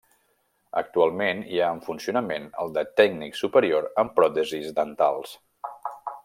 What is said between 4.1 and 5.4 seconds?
Pròtesis Dentals.